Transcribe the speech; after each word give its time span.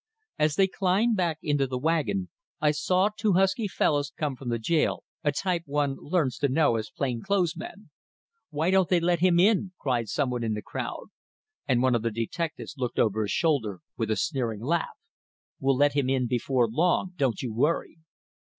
As 0.39 0.55
they 0.55 0.65
climbed 0.65 1.15
back 1.15 1.37
into 1.43 1.67
the 1.67 1.77
wagon, 1.77 2.29
I 2.59 2.71
saw 2.71 3.09
two 3.15 3.33
husky 3.33 3.67
fellows 3.67 4.09
come 4.17 4.35
from 4.35 4.49
the 4.49 4.57
jail, 4.57 5.03
a 5.23 5.31
type 5.31 5.61
one 5.67 5.95
learns 5.97 6.39
to 6.39 6.49
know 6.49 6.77
as 6.77 6.89
plain 6.89 7.21
clothes 7.21 7.55
men. 7.55 7.91
"Why 8.49 8.71
won't 8.71 8.89
they 8.89 8.99
let 8.99 9.19
him 9.19 9.39
in?" 9.39 9.73
cried 9.79 10.09
some 10.09 10.31
one 10.31 10.43
in 10.43 10.55
the 10.55 10.63
crowd; 10.63 11.09
and 11.67 11.83
one 11.83 11.93
of 11.93 12.01
the 12.01 12.09
detectives 12.09 12.79
looked 12.79 12.97
over 12.97 13.21
his 13.21 13.29
shoulder, 13.31 13.79
with 13.95 14.09
a 14.09 14.15
sneering 14.15 14.61
laugh: 14.61 14.97
"We'll 15.59 15.77
let 15.77 15.93
him 15.93 16.09
in 16.09 16.25
before 16.25 16.67
long, 16.67 17.13
don't 17.15 17.43
you 17.43 17.53
worry!" 17.53 17.99